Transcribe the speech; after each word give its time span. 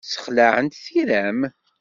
Ssexlaɛent 0.05 0.81
tira-m. 0.85 1.39